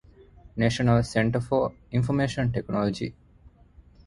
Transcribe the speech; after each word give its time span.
ނޭޝަނަލް 0.59 1.03
ސެންޓަރ 1.13 1.41
ފޮރ 1.47 1.63
އިންފޮމޭޝަން 1.93 2.51
ޓެކްނޯލޮޖީ 2.53 3.07